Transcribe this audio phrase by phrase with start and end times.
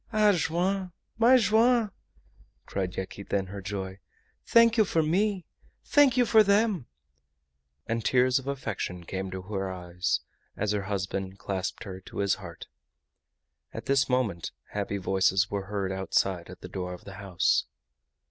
[0.11, 0.31] "Ah!
[0.31, 0.93] Joam!
[1.19, 1.91] my Joam!"
[2.65, 3.99] cried Yaquita, in her joy.
[4.47, 5.45] "Thank you for me!
[5.85, 6.87] Thank you for them!"
[7.85, 10.21] And tears of affection came to her eyes
[10.57, 12.65] as her husband clasped her to his heart.
[13.75, 17.65] At this moment happy voices were heard outside at the door of the house.